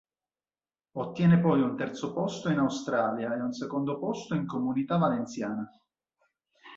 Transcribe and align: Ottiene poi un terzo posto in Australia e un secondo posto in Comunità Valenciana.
Ottiene 0.93 1.39
poi 1.39 1.61
un 1.61 1.77
terzo 1.77 2.11
posto 2.11 2.49
in 2.49 2.57
Australia 2.57 3.35
e 3.35 3.39
un 3.39 3.51
secondo 3.53 3.99
posto 3.99 4.33
in 4.33 4.47
Comunità 4.47 4.97
Valenciana. 4.97 5.69